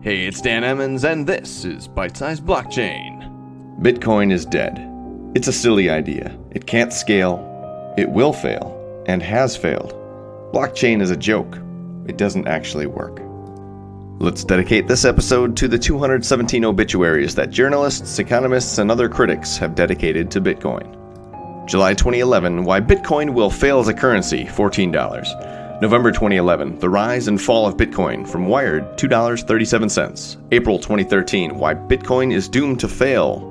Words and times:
Hey, 0.00 0.26
it's 0.26 0.40
Dan 0.40 0.62
Emmons, 0.62 1.04
and 1.04 1.26
this 1.26 1.64
is 1.64 1.88
Bite 1.88 2.16
Size 2.16 2.40
Blockchain. 2.40 3.80
Bitcoin 3.80 4.30
is 4.30 4.46
dead. 4.46 4.78
It's 5.34 5.48
a 5.48 5.52
silly 5.52 5.90
idea. 5.90 6.38
It 6.52 6.68
can't 6.68 6.92
scale, 6.92 7.94
it 7.98 8.08
will 8.08 8.32
fail, 8.32 9.02
and 9.08 9.20
has 9.20 9.56
failed. 9.56 9.94
Blockchain 10.54 11.02
is 11.02 11.10
a 11.10 11.16
joke. 11.16 11.58
It 12.06 12.16
doesn't 12.16 12.46
actually 12.46 12.86
work. 12.86 13.20
Let's 14.20 14.44
dedicate 14.44 14.86
this 14.86 15.04
episode 15.04 15.56
to 15.56 15.66
the 15.66 15.78
217 15.78 16.64
obituaries 16.64 17.34
that 17.34 17.50
journalists, 17.50 18.20
economists, 18.20 18.78
and 18.78 18.92
other 18.92 19.08
critics 19.08 19.56
have 19.56 19.74
dedicated 19.74 20.30
to 20.30 20.40
Bitcoin. 20.40 20.94
July 21.66 21.94
2011 21.94 22.62
Why 22.62 22.80
Bitcoin 22.80 23.34
Will 23.34 23.50
Fail 23.50 23.80
as 23.80 23.88
a 23.88 23.94
Currency, 23.94 24.44
$14. 24.44 25.57
November 25.80 26.10
2011, 26.10 26.80
the 26.80 26.90
rise 26.90 27.28
and 27.28 27.40
fall 27.40 27.64
of 27.64 27.76
Bitcoin 27.76 28.28
from 28.28 28.48
Wired, 28.48 28.82
$2.37. 28.98 30.36
April 30.50 30.76
2013, 30.76 31.56
why 31.56 31.72
Bitcoin 31.72 32.34
is 32.34 32.48
doomed 32.48 32.80
to 32.80 32.88
fail, 32.88 33.42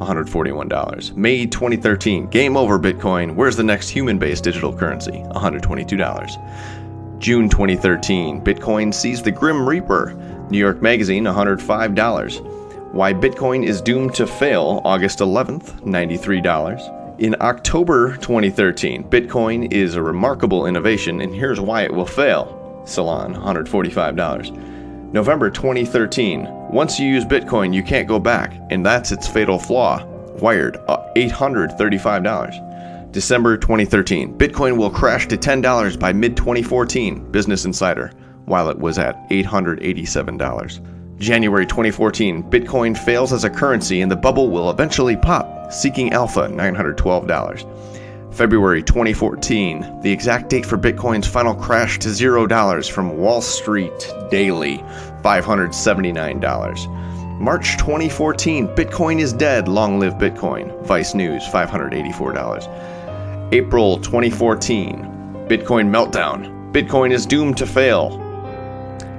$141. 0.00 1.14
May 1.14 1.44
2013, 1.44 2.28
game 2.28 2.56
over 2.56 2.78
Bitcoin, 2.78 3.34
where's 3.34 3.58
the 3.58 3.62
next 3.62 3.90
human 3.90 4.18
based 4.18 4.42
digital 4.42 4.74
currency, 4.74 5.22
$122. 5.34 7.18
June 7.18 7.46
2013, 7.50 8.40
Bitcoin 8.40 8.94
sees 8.94 9.20
the 9.20 9.30
Grim 9.30 9.68
Reaper, 9.68 10.14
New 10.48 10.58
York 10.58 10.80
Magazine, 10.80 11.24
$105. 11.24 12.92
Why 12.94 13.12
Bitcoin 13.12 13.66
is 13.66 13.82
doomed 13.82 14.14
to 14.14 14.26
fail, 14.26 14.80
August 14.86 15.18
11th, 15.18 15.82
$93. 15.82 17.05
In 17.18 17.34
October 17.40 18.14
2013, 18.18 19.04
Bitcoin 19.04 19.72
is 19.72 19.94
a 19.94 20.02
remarkable 20.02 20.66
innovation, 20.66 21.22
and 21.22 21.34
here's 21.34 21.58
why 21.58 21.80
it 21.80 21.94
will 21.94 22.04
fail. 22.04 22.82
Salon, 22.84 23.34
$145. 23.34 25.14
November 25.14 25.48
2013, 25.48 26.46
once 26.70 27.00
you 27.00 27.08
use 27.08 27.24
Bitcoin, 27.24 27.72
you 27.72 27.82
can't 27.82 28.06
go 28.06 28.18
back, 28.18 28.60
and 28.68 28.84
that's 28.84 29.12
its 29.12 29.26
fatal 29.26 29.58
flaw. 29.58 30.04
Wired, 30.42 30.76
uh, 30.88 30.98
$835. 31.16 33.12
December 33.12 33.56
2013, 33.56 34.36
Bitcoin 34.36 34.76
will 34.76 34.90
crash 34.90 35.26
to 35.28 35.38
$10 35.38 35.98
by 35.98 36.12
mid 36.12 36.36
2014, 36.36 37.32
Business 37.32 37.64
Insider, 37.64 38.12
while 38.44 38.68
it 38.68 38.78
was 38.78 38.98
at 38.98 39.26
$887. 39.30 40.95
January 41.18 41.64
2014, 41.64 42.42
Bitcoin 42.42 42.94
fails 42.96 43.32
as 43.32 43.44
a 43.44 43.50
currency 43.50 44.02
and 44.02 44.10
the 44.10 44.16
bubble 44.16 44.50
will 44.50 44.70
eventually 44.70 45.16
pop. 45.16 45.72
Seeking 45.72 46.12
Alpha, 46.12 46.48
$912. 46.48 48.34
February 48.34 48.82
2014, 48.82 50.00
the 50.02 50.12
exact 50.12 50.50
date 50.50 50.66
for 50.66 50.76
Bitcoin's 50.76 51.26
final 51.26 51.54
crash 51.54 51.98
to 52.00 52.08
$0 52.08 52.90
from 52.90 53.16
Wall 53.16 53.40
Street 53.40 54.12
Daily, 54.30 54.76
$579. 55.22 57.40
March 57.40 57.78
2014, 57.78 58.68
Bitcoin 58.68 59.18
is 59.18 59.32
dead, 59.32 59.68
long 59.68 59.98
live 59.98 60.14
Bitcoin, 60.14 60.84
Vice 60.84 61.14
News, 61.14 61.42
$584. 61.44 63.52
April 63.52 63.98
2014, 64.00 65.46
Bitcoin 65.48 65.88
meltdown, 65.88 66.72
Bitcoin 66.72 67.10
is 67.10 67.24
doomed 67.24 67.56
to 67.56 67.66
fail, 67.66 68.20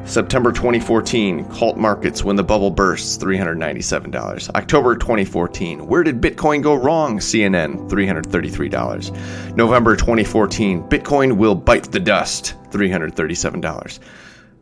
September 0.07 0.53
2014, 0.53 1.43
cult 1.49 1.75
markets 1.75 2.23
when 2.23 2.37
the 2.37 2.43
bubble 2.43 2.71
bursts, 2.71 3.17
$397. 3.17 4.49
October 4.55 4.95
2014, 4.95 5.85
where 5.85 6.01
did 6.01 6.21
Bitcoin 6.21 6.63
go 6.63 6.75
wrong? 6.75 7.19
CNN, 7.19 7.89
$333. 7.89 9.55
November 9.57 9.97
2014, 9.97 10.83
Bitcoin 10.83 11.35
will 11.35 11.55
bite 11.55 11.91
the 11.91 11.99
dust, 11.99 12.55
$337. 12.69 13.99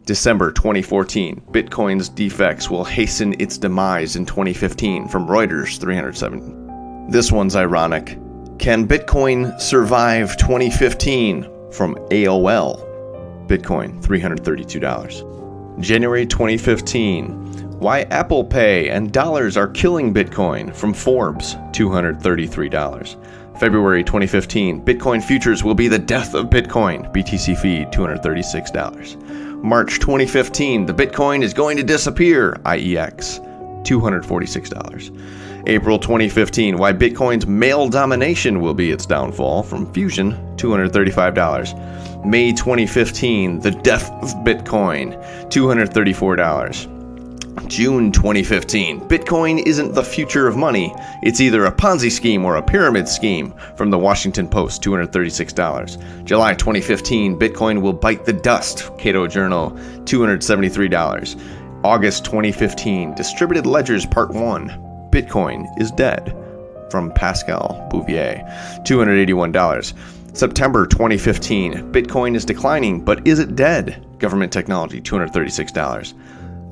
December 0.06 0.52
2014, 0.52 1.40
Bitcoin's 1.52 2.09
defects 2.09 2.68
will 2.68 2.84
hasten 2.84 3.40
its 3.40 3.59
demise 3.59 4.16
in 4.16 4.26
2015 4.26 5.08
from 5.08 5.28
Reuters, 5.28 5.80
307. 5.80 7.08
This 7.12 7.32
one's 7.32 7.56
ironic. 7.56 8.18
Can 8.58 8.88
Bitcoin 8.88 9.62
survive 9.62 10.38
2015 10.38 11.44
from 11.72 11.94
AOL? 12.09 12.81
Bitcoin, 13.48 14.02
$332. 14.02 15.36
January 15.80 16.25
2015. 16.25 17.80
Why 17.80 18.02
Apple 18.03 18.44
Pay 18.44 18.90
and 18.90 19.12
dollars 19.12 19.58
are 19.58 19.68
killing 19.68 20.13
Bitcoin 20.13 20.74
from 20.74 20.94
Forbes, 20.94 21.56
$233. 21.72 23.59
February 23.59 24.03
2015. 24.03 24.84
Bitcoin 24.84 25.24
futures 25.24 25.63
will 25.63 25.75
be 25.75 25.88
the 25.88 26.00
death 26.00 26.34
of 26.34 26.47
Bitcoin, 26.47 27.12
BTC 27.13 27.58
feed, 27.58 27.90
$236. 27.90 29.63
March 29.63 30.00
2015. 30.00 30.86
The 30.86 30.94
Bitcoin 30.94 31.44
is 31.44 31.53
going 31.53 31.78
to 31.78 31.84
disappear, 31.84 32.53
IEX, 32.63 33.40
$246. 33.86 35.66
April 35.68 35.97
2015, 35.97 36.78
why 36.78 36.94
Bitcoin's 36.94 37.47
male 37.47 37.90
domination 37.90 38.62
will 38.62 38.75
be 38.75 38.92
its 38.92 39.06
downfall 39.06 39.63
from 39.63 39.92
Fusion, 39.94 40.34
$235. 40.57 42.15
May 42.25 42.53
2015, 42.53 43.59
the 43.59 43.69
death 43.69 44.09
of 44.09 44.34
Bitcoin, 44.44 45.13
$234. 45.50 47.68
June 47.68 48.12
2015, 48.12 49.02
Bitcoin 49.02 49.63
isn't 49.66 49.94
the 49.94 50.03
future 50.03 50.47
of 50.47 50.58
money. 50.58 50.91
It's 51.22 51.40
either 51.40 51.66
a 51.66 51.72
Ponzi 51.72 52.12
scheme 52.12 52.44
or 52.44 52.56
a 52.56 52.63
pyramid 52.63 53.08
scheme, 53.08 53.53
from 53.78 53.91
the 53.91 54.00
Washington 54.00 54.47
Post, 54.47 54.81
$236. 54.81 56.25
July 56.25 56.56
2015, 56.56 57.38
Bitcoin 57.38 57.81
will 57.81 57.94
bite 57.94 58.25
the 58.25 58.34
dust, 58.34 58.90
Cato 58.97 59.28
Journal, 59.28 59.72
$273. 60.06 61.40
August 61.84 62.25
2015, 62.25 63.13
Distributed 63.13 63.68
Ledgers 63.68 64.07
Part 64.07 64.31
1, 64.31 64.69
Bitcoin 65.12 65.68
is 65.80 65.92
dead 65.92 66.36
from 66.90 67.12
Pascal 67.12 67.88
Bouvier, 67.92 68.44
$281. 68.84 69.94
September 70.35 70.85
2015, 70.85 71.94
Bitcoin 71.94 72.35
is 72.35 72.44
declining, 72.44 73.00
but 73.00 73.25
is 73.25 73.40
it 73.40 73.56
dead? 73.56 74.06
Government 74.19 74.51
Technology, 74.51 75.00
$236. 75.00 76.13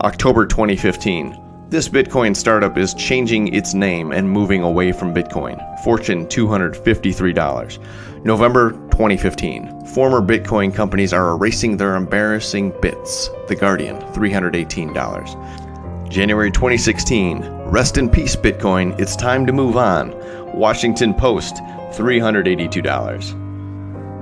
October 0.01 0.45
2015, 0.45 1.69
this 1.69 1.87
Bitcoin 1.87 2.35
startup 2.35 2.77
is 2.77 2.93
changing 2.93 3.53
its 3.53 3.73
name 3.73 4.11
and 4.11 4.29
moving 4.29 4.63
away 4.63 4.91
from 4.91 5.15
Bitcoin. 5.15 5.57
Fortune 5.81 6.27
$253. 6.27 8.25
November 8.25 8.71
2015. 8.91 9.85
Former 9.85 10.19
Bitcoin 10.21 10.75
companies 10.75 11.13
are 11.13 11.29
erasing 11.29 11.77
their 11.77 11.95
embarrassing 11.95 12.73
bits. 12.81 13.29
The 13.47 13.55
Guardian 13.55 13.97
$318. 14.11 16.09
January 16.09 16.51
2016. 16.51 17.41
Rest 17.69 17.97
in 17.97 18.09
peace, 18.09 18.35
Bitcoin. 18.35 18.99
It's 18.99 19.15
time 19.15 19.45
to 19.47 19.53
move 19.53 19.77
on. 19.77 20.13
Washington 20.53 21.13
Post, 21.13 21.55
$382. 21.93 23.42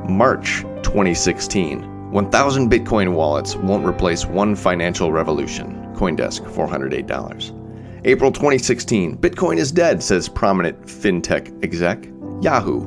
March 0.10 0.62
2016. 0.84 2.12
1,000 2.12 2.70
Bitcoin 2.70 3.14
wallets 3.14 3.56
won't 3.56 3.86
replace 3.86 4.26
one 4.26 4.56
financial 4.56 5.12
revolution. 5.12 5.76
Coindesk, 5.96 6.42
$408. 6.52 8.06
April 8.06 8.32
2016. 8.32 9.18
Bitcoin 9.18 9.58
is 9.58 9.72
dead, 9.72 10.04
says 10.04 10.28
prominent 10.28 10.82
fintech 10.84 11.64
exec. 11.64 12.06
Yahoo, 12.42 12.82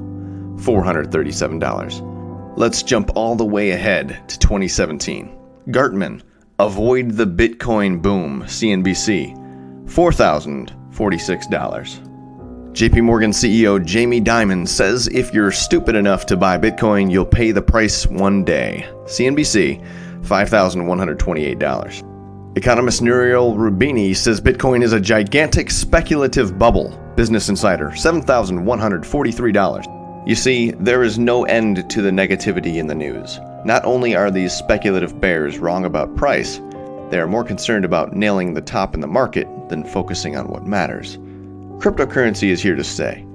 $437. 0.58 2.56
Let's 2.56 2.82
jump 2.82 3.10
all 3.14 3.36
the 3.36 3.44
way 3.44 3.70
ahead 3.70 4.28
to 4.28 4.38
2017. 4.38 5.38
Gartman, 5.68 6.20
Avoid 6.60 7.10
the 7.10 7.26
Bitcoin 7.26 8.00
boom, 8.00 8.44
CNBC, 8.44 9.36
$4,046. 9.86 12.13
JP 12.74 13.04
Morgan 13.04 13.30
CEO 13.30 13.82
Jamie 13.84 14.20
Dimon 14.20 14.66
says 14.66 15.06
if 15.06 15.32
you're 15.32 15.52
stupid 15.52 15.94
enough 15.94 16.26
to 16.26 16.36
buy 16.36 16.58
Bitcoin, 16.58 17.08
you'll 17.08 17.24
pay 17.24 17.52
the 17.52 17.62
price 17.62 18.04
one 18.08 18.42
day. 18.42 18.84
CNBC, 19.04 19.80
$5,128. 20.22 22.56
Economist 22.56 23.00
Nouriel 23.00 23.54
Roubini 23.54 24.16
says 24.16 24.40
Bitcoin 24.40 24.82
is 24.82 24.92
a 24.92 24.98
gigantic 24.98 25.70
speculative 25.70 26.58
bubble. 26.58 27.00
Business 27.14 27.48
Insider, 27.48 27.90
$7,143. 27.90 30.26
You 30.26 30.34
see, 30.34 30.72
there 30.72 31.04
is 31.04 31.16
no 31.16 31.44
end 31.44 31.88
to 31.90 32.02
the 32.02 32.10
negativity 32.10 32.78
in 32.78 32.88
the 32.88 32.94
news. 32.96 33.38
Not 33.64 33.84
only 33.84 34.16
are 34.16 34.32
these 34.32 34.52
speculative 34.52 35.20
bears 35.20 35.60
wrong 35.60 35.84
about 35.84 36.16
price, 36.16 36.60
they 37.10 37.20
are 37.20 37.28
more 37.28 37.44
concerned 37.44 37.84
about 37.84 38.16
nailing 38.16 38.52
the 38.52 38.60
top 38.60 38.94
in 38.94 39.00
the 39.00 39.06
market 39.06 39.46
than 39.68 39.84
focusing 39.84 40.34
on 40.34 40.48
what 40.48 40.66
matters. 40.66 41.20
Cryptocurrency 41.78 42.48
is 42.48 42.62
here 42.62 42.76
to 42.76 42.84
stay. 42.84 43.26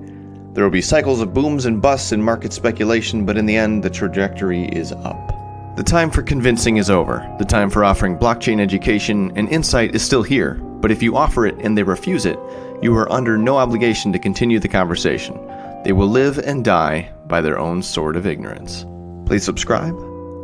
There 0.54 0.64
will 0.64 0.72
be 0.72 0.82
cycles 0.82 1.22
of 1.22 1.34
booms 1.34 1.66
and 1.66 1.82
busts 1.82 2.12
in 2.12 2.22
market 2.22 2.52
speculation, 2.52 3.26
but 3.26 3.38
in 3.38 3.46
the 3.46 3.56
end, 3.56 3.84
the 3.84 3.90
trajectory 3.90 4.66
is 4.66 4.92
up. 4.92 5.76
The 5.78 5.84
time 5.84 6.10
for 6.10 6.24
convincing 6.24 6.78
is 6.78 6.90
over. 6.90 7.26
The 7.38 7.46
time 7.46 7.70
for 7.70 7.86
offering 7.86 8.18
blockchain 8.18 8.60
education 8.60 9.32
and 9.36 9.48
insight 9.50 9.96
is 9.96 10.02
still 10.04 10.24
here, 10.24 10.56
but 10.56 10.92
if 10.92 11.04
you 11.04 11.16
offer 11.16 11.46
it 11.46 11.56
and 11.60 11.78
they 11.78 11.84
refuse 11.84 12.26
it, 12.26 12.40
you 12.82 12.96
are 12.96 13.12
under 13.12 13.38
no 13.38 13.58
obligation 13.58 14.12
to 14.12 14.20
continue 14.20 14.60
the 14.60 14.68
conversation. 14.68 15.40
They 15.84 15.94
will 15.94 16.10
live 16.10 16.40
and 16.40 16.66
die 16.66 17.14
by 17.28 17.42
their 17.42 17.60
own 17.60 17.82
sword 17.82 18.16
of 18.16 18.26
ignorance. 18.26 18.86
Please 19.26 19.44
subscribe, 19.44 19.96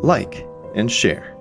like, 0.03 0.47
and 0.75 0.91
share. 0.91 1.34